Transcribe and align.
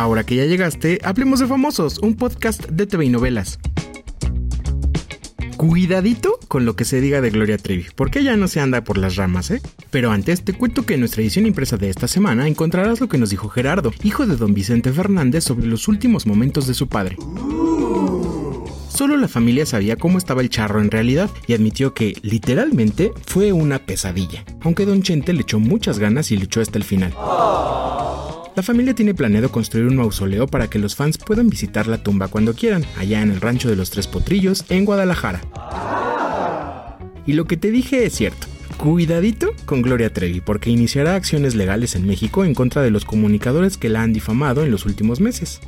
Ahora 0.00 0.24
que 0.24 0.34
ya 0.34 0.46
llegaste, 0.46 0.98
hablemos 1.04 1.40
de 1.40 1.46
Famosos, 1.46 1.98
un 1.98 2.16
podcast 2.16 2.66
de 2.70 2.86
TV 2.86 3.04
y 3.04 3.08
novelas. 3.10 3.58
Cuidadito 5.58 6.38
con 6.48 6.64
lo 6.64 6.74
que 6.74 6.86
se 6.86 7.02
diga 7.02 7.20
de 7.20 7.28
Gloria 7.28 7.58
Trevi, 7.58 7.84
porque 7.94 8.20
ella 8.20 8.34
no 8.34 8.48
se 8.48 8.60
anda 8.60 8.82
por 8.82 8.96
las 8.96 9.16
ramas, 9.16 9.50
¿eh? 9.50 9.60
Pero 9.90 10.10
antes 10.10 10.42
te 10.42 10.54
cuento 10.54 10.86
que 10.86 10.94
en 10.94 11.00
nuestra 11.00 11.20
edición 11.20 11.44
impresa 11.44 11.76
de 11.76 11.90
esta 11.90 12.08
semana 12.08 12.48
encontrarás 12.48 12.98
lo 12.98 13.10
que 13.10 13.18
nos 13.18 13.28
dijo 13.28 13.50
Gerardo, 13.50 13.92
hijo 14.02 14.26
de 14.26 14.36
don 14.36 14.54
Vicente 14.54 14.90
Fernández, 14.90 15.44
sobre 15.44 15.66
los 15.66 15.86
últimos 15.86 16.26
momentos 16.26 16.66
de 16.66 16.72
su 16.72 16.88
padre. 16.88 17.18
Solo 18.88 19.18
la 19.18 19.28
familia 19.28 19.66
sabía 19.66 19.96
cómo 19.96 20.16
estaba 20.16 20.40
el 20.40 20.48
charro 20.48 20.80
en 20.80 20.90
realidad 20.90 21.28
y 21.46 21.52
admitió 21.52 21.92
que, 21.92 22.14
literalmente, 22.22 23.12
fue 23.26 23.52
una 23.52 23.80
pesadilla, 23.80 24.46
aunque 24.62 24.86
don 24.86 25.02
Chente 25.02 25.34
le 25.34 25.42
echó 25.42 25.60
muchas 25.60 25.98
ganas 25.98 26.30
y 26.32 26.38
luchó 26.38 26.62
hasta 26.62 26.78
el 26.78 26.84
final. 26.84 27.14
La 28.60 28.64
familia 28.64 28.94
tiene 28.94 29.14
planeado 29.14 29.50
construir 29.50 29.86
un 29.86 29.96
mausoleo 29.96 30.46
para 30.46 30.68
que 30.68 30.78
los 30.78 30.94
fans 30.94 31.16
puedan 31.16 31.48
visitar 31.48 31.86
la 31.86 32.02
tumba 32.02 32.28
cuando 32.28 32.52
quieran, 32.52 32.84
allá 32.98 33.22
en 33.22 33.30
el 33.30 33.40
rancho 33.40 33.70
de 33.70 33.74
los 33.74 33.88
Tres 33.88 34.06
Potrillos, 34.06 34.66
en 34.68 34.84
Guadalajara. 34.84 35.40
Y 37.24 37.32
lo 37.32 37.46
que 37.46 37.56
te 37.56 37.70
dije 37.70 38.04
es 38.04 38.12
cierto. 38.12 38.48
Cuidadito 38.76 39.54
con 39.64 39.80
Gloria 39.80 40.12
Trevi, 40.12 40.42
porque 40.42 40.68
iniciará 40.68 41.14
acciones 41.14 41.54
legales 41.54 41.94
en 41.94 42.06
México 42.06 42.44
en 42.44 42.52
contra 42.52 42.82
de 42.82 42.90
los 42.90 43.06
comunicadores 43.06 43.78
que 43.78 43.88
la 43.88 44.02
han 44.02 44.12
difamado 44.12 44.62
en 44.62 44.70
los 44.70 44.84
últimos 44.84 45.20
meses 45.20 45.62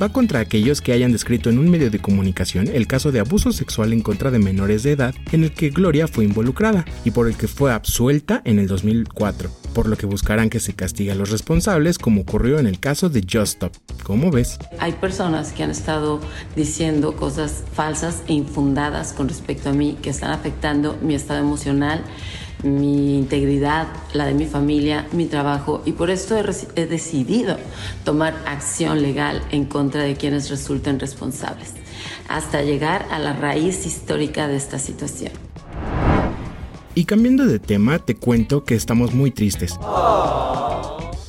va 0.00 0.10
contra 0.10 0.40
aquellos 0.40 0.80
que 0.80 0.92
hayan 0.92 1.12
descrito 1.12 1.50
en 1.50 1.58
un 1.58 1.70
medio 1.70 1.90
de 1.90 1.98
comunicación 1.98 2.68
el 2.72 2.86
caso 2.86 3.12
de 3.12 3.20
abuso 3.20 3.52
sexual 3.52 3.92
en 3.92 4.02
contra 4.02 4.30
de 4.30 4.38
menores 4.38 4.82
de 4.82 4.92
edad 4.92 5.14
en 5.32 5.44
el 5.44 5.52
que 5.52 5.70
Gloria 5.70 6.06
fue 6.06 6.24
involucrada 6.24 6.84
y 7.04 7.10
por 7.10 7.28
el 7.28 7.36
que 7.36 7.48
fue 7.48 7.72
absuelta 7.72 8.42
en 8.44 8.58
el 8.58 8.66
2004, 8.66 9.50
por 9.74 9.88
lo 9.88 9.96
que 9.96 10.06
buscarán 10.06 10.50
que 10.50 10.60
se 10.60 10.74
castigue 10.74 11.12
a 11.12 11.14
los 11.14 11.30
responsables 11.30 11.98
como 11.98 12.22
ocurrió 12.22 12.58
en 12.58 12.66
el 12.66 12.78
caso 12.78 13.08
de 13.08 13.20
Just 13.20 13.54
Stop. 13.54 13.72
¿Cómo 14.02 14.30
ves? 14.30 14.58
Hay 14.78 14.92
personas 14.92 15.52
que 15.52 15.62
han 15.62 15.70
estado 15.70 16.20
diciendo 16.54 17.16
cosas 17.16 17.64
falsas 17.74 18.22
e 18.28 18.34
infundadas 18.34 19.12
con 19.12 19.28
respecto 19.28 19.70
a 19.70 19.72
mí 19.72 19.96
que 20.02 20.10
están 20.10 20.30
afectando 20.30 20.98
mi 21.02 21.14
estado 21.14 21.40
emocional 21.40 22.04
mi 22.62 23.18
integridad, 23.18 23.88
la 24.12 24.26
de 24.26 24.34
mi 24.34 24.46
familia, 24.46 25.06
mi 25.12 25.26
trabajo 25.26 25.82
y 25.84 25.92
por 25.92 26.10
esto 26.10 26.36
he, 26.36 26.86
decidido 26.86 27.58
tomar 28.04 28.34
acción 28.46 29.02
legal 29.02 29.42
en 29.50 29.64
contra 29.64 30.02
de 30.02 30.16
quienes 30.16 30.50
resulten 30.50 30.98
responsables, 30.98 31.72
hasta 32.28 32.62
llegar 32.62 33.06
a 33.10 33.18
la 33.18 33.32
raíz 33.34 33.86
histórica 33.86 34.48
de 34.48 34.56
esta 34.56 34.78
situación. 34.78 35.32
Y 36.94 37.04
cambiando 37.04 37.44
de 37.44 37.58
tema, 37.58 37.98
te 37.98 38.14
cuento 38.14 38.64
que 38.64 38.74
estamos 38.74 39.12
muy 39.12 39.30
tristes. 39.30 39.78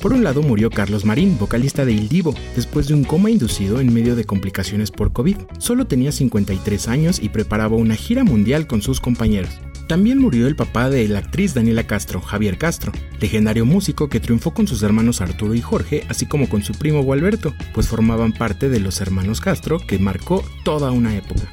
Por 0.00 0.12
un 0.12 0.22
lado 0.22 0.42
murió 0.42 0.70
Carlos 0.70 1.04
Marín, 1.04 1.36
vocalista 1.38 1.84
de 1.84 1.92
Il 1.92 2.08
Divo, 2.08 2.32
después 2.54 2.86
de 2.86 2.94
un 2.94 3.04
coma 3.04 3.30
inducido 3.30 3.80
en 3.80 3.92
medio 3.92 4.14
de 4.14 4.24
complicaciones 4.24 4.92
por 4.92 5.12
COVID. 5.12 5.36
Solo 5.58 5.86
tenía 5.86 6.12
53 6.12 6.88
años 6.88 7.18
y 7.20 7.30
preparaba 7.30 7.76
una 7.76 7.96
gira 7.96 8.22
mundial 8.22 8.68
con 8.68 8.80
sus 8.80 9.00
compañeros. 9.00 9.50
También 9.88 10.18
murió 10.18 10.46
el 10.46 10.54
papá 10.54 10.90
de 10.90 11.08
la 11.08 11.20
actriz 11.20 11.54
Daniela 11.54 11.86
Castro, 11.86 12.20
Javier 12.20 12.58
Castro, 12.58 12.92
legendario 13.20 13.64
músico 13.64 14.10
que 14.10 14.20
triunfó 14.20 14.52
con 14.52 14.68
sus 14.68 14.82
hermanos 14.82 15.22
Arturo 15.22 15.54
y 15.54 15.62
Jorge, 15.62 16.04
así 16.10 16.26
como 16.26 16.50
con 16.50 16.62
su 16.62 16.74
primo 16.74 17.02
Gualberto, 17.02 17.54
pues 17.72 17.88
formaban 17.88 18.34
parte 18.34 18.68
de 18.68 18.80
los 18.80 19.00
hermanos 19.00 19.40
Castro 19.40 19.78
que 19.78 19.98
marcó 19.98 20.44
toda 20.62 20.90
una 20.90 21.16
época. 21.16 21.50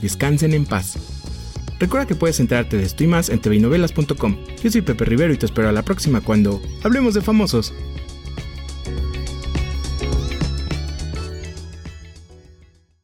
Descansen 0.00 0.54
en 0.54 0.64
paz. 0.64 0.96
Recuerda 1.80 2.06
que 2.06 2.14
puedes 2.14 2.38
enterarte 2.38 2.76
de 2.76 2.84
esto 2.84 3.02
y 3.02 3.08
más 3.08 3.30
en 3.30 3.40
tvnovelas.com. 3.40 4.36
Yo 4.62 4.70
soy 4.70 4.82
Pepe 4.82 5.04
Rivero 5.06 5.32
y 5.32 5.38
te 5.38 5.46
espero 5.46 5.68
a 5.68 5.72
la 5.72 5.82
próxima 5.82 6.20
cuando 6.20 6.62
hablemos 6.84 7.14
de 7.14 7.20
famosos. 7.20 7.74